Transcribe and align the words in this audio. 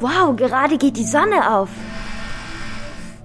Wow, 0.00 0.34
gerade 0.34 0.78
geht 0.78 0.96
die 0.96 1.04
Sonne 1.04 1.54
auf. 1.58 1.68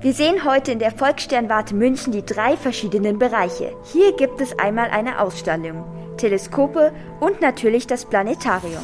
Wir 0.02 0.14
sehen 0.14 0.44
heute 0.44 0.74
in 0.74 0.80
der 0.80 0.92
Volkssternwarte 0.92 1.74
München 1.74 2.12
die 2.12 2.26
drei 2.26 2.58
verschiedenen 2.58 3.18
Bereiche. 3.18 3.72
Hier 3.94 4.14
gibt 4.18 4.42
es 4.42 4.60
einmal 4.60 4.90
eine 4.90 5.22
Ausstellung, 5.22 5.86
Teleskope 6.18 6.92
und 7.22 7.40
natürlich 7.40 7.88
das 7.88 8.04
Planetarium. 8.04 8.84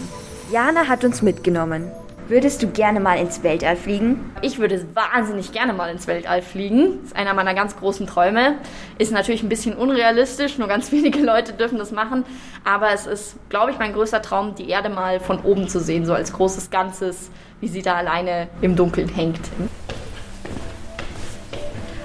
Jana 0.54 0.88
hat 0.88 1.04
uns 1.04 1.22
mitgenommen. 1.22 1.92
Würdest 2.32 2.64
du 2.64 2.68
gerne 2.68 3.02
mal 3.02 3.20
ins 3.20 3.44
Weltall 3.44 3.76
fliegen? 3.76 4.32
Ich 4.42 4.58
würde 4.58 4.86
wahnsinnig 4.94 5.52
gerne 5.52 5.74
mal 5.74 5.90
ins 5.90 6.08
Weltall 6.08 6.42
fliegen. 6.42 7.00
Das 7.02 7.08
ist 7.12 7.16
einer 7.18 7.34
meiner 7.34 7.54
ganz 7.54 7.76
großen 7.76 8.08
Träume. 8.08 8.56
Ist 8.98 9.12
natürlich 9.12 9.44
ein 9.44 9.50
bisschen 9.50 9.76
unrealistisch, 9.76 10.58
nur 10.58 10.70
ganz 10.70 10.90
wenige 10.94 11.20
Leute 11.20 11.52
dürfen 11.52 11.78
das 11.78 11.92
machen. 11.92 12.24
Aber 12.64 12.94
es 12.94 13.06
ist, 13.06 13.36
glaube 13.50 13.72
ich, 13.72 13.80
mein 13.80 13.92
größter 13.92 14.22
Traum, 14.22 14.56
die 14.56 14.70
Erde 14.70 14.88
mal 14.88 15.20
von 15.20 15.42
oben 15.42 15.68
zu 15.68 15.82
sehen, 15.82 16.06
so 16.06 16.14
als 16.14 16.32
großes 16.32 16.70
Ganzes, 16.70 17.32
wie 17.60 17.68
sie 17.68 17.82
da 17.82 17.96
alleine 17.96 18.48
im 18.62 18.78
Dunkeln 18.78 19.10
hängt. 19.10 19.42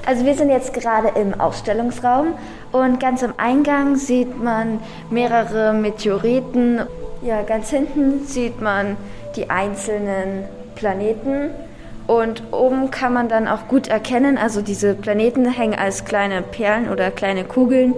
Also 0.06 0.24
wir 0.24 0.34
sind 0.34 0.51
jetzt 0.51 0.74
gerade 0.74 1.12
im 1.20 1.40
Ausstellungsraum 1.40 2.34
und 2.73 2.98
ganz 2.98 3.23
am 3.23 3.34
Eingang 3.37 3.95
sieht 3.95 4.43
man 4.43 4.80
mehrere 5.09 5.73
Meteoriten. 5.73 6.80
Ja, 7.23 7.43
ganz 7.43 7.70
hinten 7.70 8.27
sieht 8.27 8.61
man 8.61 8.97
die 9.37 9.51
einzelnen 9.51 10.45
Planeten. 10.74 11.51
Und 12.07 12.43
oben 12.52 12.91
kann 12.91 13.12
man 13.12 13.29
dann 13.29 13.48
auch 13.48 13.66
gut 13.66 13.88
erkennen, 13.88 14.38
also 14.38 14.62
diese 14.62 14.95
Planeten 14.95 15.51
hängen 15.51 15.77
als 15.77 16.05
kleine 16.05 16.41
Perlen 16.43 16.88
oder 16.88 17.10
kleine 17.10 17.43
Kugeln 17.43 17.95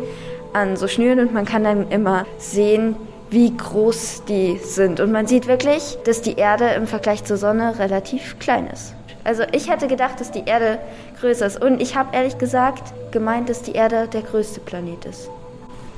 an 0.54 0.76
so 0.76 0.88
Schnüren 0.88 1.20
und 1.20 1.34
man 1.34 1.44
kann 1.44 1.64
dann 1.64 1.90
immer 1.90 2.24
sehen, 2.38 2.96
wie 3.30 3.54
groß 3.54 4.24
die 4.26 4.58
sind. 4.64 5.00
Und 5.00 5.12
man 5.12 5.26
sieht 5.26 5.46
wirklich, 5.46 5.98
dass 6.04 6.22
die 6.22 6.36
Erde 6.36 6.70
im 6.70 6.86
Vergleich 6.86 7.24
zur 7.24 7.36
Sonne 7.36 7.78
relativ 7.78 8.38
klein 8.38 8.68
ist. 8.72 8.94
Also 9.24 9.42
ich 9.52 9.70
hätte 9.70 9.88
gedacht, 9.88 10.20
dass 10.20 10.30
die 10.30 10.44
Erde 10.46 10.78
größer 11.20 11.44
ist. 11.44 11.62
Und 11.62 11.82
ich 11.82 11.94
habe 11.96 12.16
ehrlich 12.16 12.38
gesagt 12.38 12.94
gemeint, 13.10 13.50
dass 13.50 13.60
die 13.60 13.72
Erde 13.72 14.08
der 14.08 14.22
größte 14.22 14.60
Planet 14.60 15.04
ist. 15.04 15.28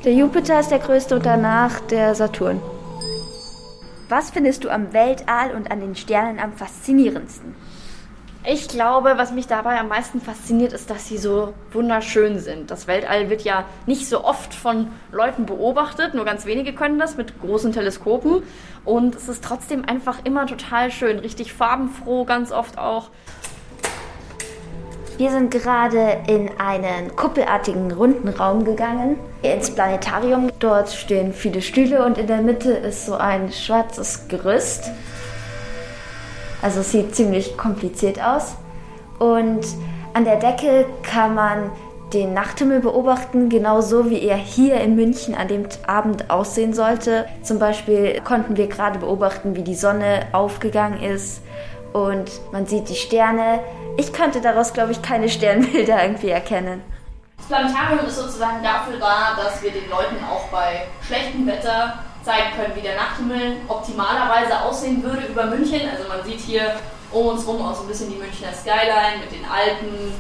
Der 0.05 0.15
Jupiter 0.15 0.59
ist 0.59 0.73
der 0.73 0.81
größte 0.81 1.15
und 1.15 1.27
danach 1.27 1.79
der 1.81 2.17
Saturn. 2.17 2.61
Was 4.11 4.31
findest 4.33 4.65
du 4.65 4.71
am 4.71 4.93
Weltall 4.93 5.53
und 5.53 5.71
an 5.71 5.79
den 5.79 5.95
Sternen 5.95 6.41
am 6.41 6.53
faszinierendsten? 6.53 7.55
Ich 8.43 8.67
glaube, 8.67 9.13
was 9.15 9.31
mich 9.31 9.47
dabei 9.47 9.79
am 9.79 9.87
meisten 9.87 10.21
fasziniert, 10.21 10.73
ist, 10.73 10.91
dass 10.91 11.07
sie 11.07 11.17
so 11.17 11.55
wunderschön 11.71 12.41
sind. 12.41 12.73
Das 12.73 12.89
Weltall 12.89 13.31
wird 13.31 13.43
ja 13.43 13.67
nicht 13.87 14.09
so 14.09 14.25
oft 14.25 14.53
von 14.53 14.89
Leuten 15.13 15.47
beobachtet, 15.47 16.15
nur 16.15 16.25
ganz 16.25 16.45
wenige 16.45 16.75
können 16.75 16.99
das 16.99 17.17
mit 17.17 17.41
großen 17.41 17.71
Teleskopen. 17.71 18.43
Und 18.85 19.15
es 19.15 19.29
ist 19.29 19.45
trotzdem 19.45 19.85
einfach 19.85 20.25
immer 20.25 20.47
total 20.47 20.91
schön, 20.91 21.21
richtig 21.21 21.53
farbenfroh, 21.53 22.25
ganz 22.25 22.51
oft 22.51 22.79
auch. 22.79 23.11
Wir 25.21 25.31
sind 25.31 25.51
gerade 25.51 26.17
in 26.29 26.49
einen 26.57 27.15
kuppelartigen 27.15 27.93
runden 27.93 28.31
Raum 28.31 28.65
gegangen, 28.65 29.19
ins 29.43 29.71
Planetarium. 29.71 30.49
Dort 30.61 30.89
stehen 30.89 31.35
viele 31.35 31.61
Stühle 31.61 32.07
und 32.07 32.17
in 32.17 32.27
der 32.27 32.41
Mitte 32.41 32.71
ist 32.71 33.05
so 33.05 33.17
ein 33.17 33.53
schwarzes 33.53 34.29
Gerüst. 34.29 34.91
Also 36.63 36.81
es 36.81 36.93
sieht 36.93 37.15
ziemlich 37.15 37.59
kompliziert 37.59 38.19
aus. 38.19 38.55
Und 39.19 39.67
an 40.15 40.25
der 40.25 40.37
Decke 40.37 40.87
kann 41.03 41.35
man 41.35 41.71
den 42.15 42.33
Nachthimmel 42.33 42.81
beobachten, 42.81 43.51
genauso 43.51 44.09
wie 44.09 44.23
er 44.23 44.39
hier 44.39 44.81
in 44.81 44.97
München 44.97 45.35
an 45.35 45.49
dem 45.49 45.67
Abend 45.87 46.31
aussehen 46.31 46.73
sollte. 46.73 47.27
Zum 47.43 47.59
Beispiel 47.59 48.23
konnten 48.23 48.57
wir 48.57 48.69
gerade 48.69 48.99
beobachten, 48.99 49.55
wie 49.55 49.65
die 49.65 49.75
Sonne 49.75 50.29
aufgegangen 50.33 51.03
ist 51.03 51.43
und 51.93 52.31
man 52.53 52.67
sieht 52.67 52.89
die 52.89 52.95
Sterne. 52.95 53.61
Ich 53.97 54.13
könnte 54.13 54.41
daraus, 54.41 54.73
glaube 54.73 54.93
ich, 54.93 55.03
keine 55.03 55.29
Sternbilder 55.29 56.03
irgendwie 56.03 56.31
erkennen. 56.31 56.83
Das 57.37 57.47
Planetarium 57.47 58.07
ist 58.07 58.17
sozusagen 58.17 58.63
dafür 58.63 58.99
da, 58.99 59.37
dass 59.37 59.63
wir 59.63 59.71
den 59.71 59.89
Leuten 59.89 60.17
auch 60.25 60.49
bei 60.49 60.87
schlechtem 61.07 61.47
Wetter 61.47 61.99
zeigen 62.25 62.51
können, 62.57 62.77
wie 62.77 62.83
der 62.83 62.97
Nachthimmel 62.97 63.57
optimalerweise 63.69 64.61
aussehen 64.61 65.03
würde 65.03 65.27
über 65.27 65.47
München. 65.47 65.81
Also 65.91 66.09
man 66.09 66.23
sieht 66.25 66.41
hier 66.41 66.75
um 67.13 67.29
uns 67.29 67.47
rum 67.47 67.61
auch 67.63 67.75
so 67.75 67.83
ein 67.83 67.89
bisschen 67.89 68.11
die 68.11 68.19
Münchner 68.19 68.53
Skyline 68.53 69.19
mit 69.21 69.33
den 69.33 69.45
Alpen, 69.45 70.15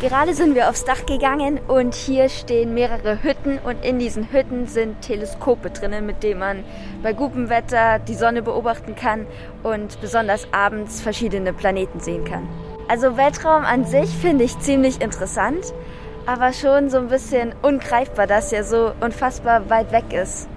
Gerade 0.00 0.32
sind 0.32 0.54
wir 0.54 0.68
aufs 0.68 0.84
Dach 0.84 1.06
gegangen 1.06 1.58
und 1.66 1.92
hier 1.92 2.28
stehen 2.28 2.72
mehrere 2.72 3.20
Hütten 3.24 3.58
und 3.58 3.84
in 3.84 3.98
diesen 3.98 4.30
Hütten 4.30 4.68
sind 4.68 5.02
Teleskope 5.02 5.70
drinnen, 5.70 6.06
mit 6.06 6.22
denen 6.22 6.38
man 6.38 6.64
bei 7.02 7.12
gutem 7.12 7.48
Wetter 7.48 7.98
die 7.98 8.14
Sonne 8.14 8.42
beobachten 8.42 8.94
kann 8.94 9.26
und 9.64 10.00
besonders 10.00 10.46
abends 10.52 11.00
verschiedene 11.00 11.52
Planeten 11.52 11.98
sehen 11.98 12.24
kann. 12.24 12.48
Also 12.86 13.16
Weltraum 13.16 13.64
an 13.64 13.84
sich 13.86 14.08
finde 14.10 14.44
ich 14.44 14.56
ziemlich 14.60 15.00
interessant, 15.00 15.74
aber 16.26 16.52
schon 16.52 16.90
so 16.90 16.98
ein 16.98 17.08
bisschen 17.08 17.52
ungreifbar, 17.62 18.28
dass 18.28 18.52
er 18.52 18.62
so 18.62 18.92
unfassbar 19.00 19.68
weit 19.68 19.90
weg 19.90 20.12
ist. 20.12 20.48